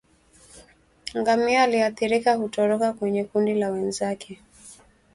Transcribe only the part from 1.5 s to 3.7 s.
aliyeathirika hutoroka kwenye kundi la